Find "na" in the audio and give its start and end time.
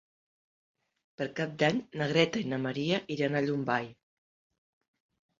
2.01-2.07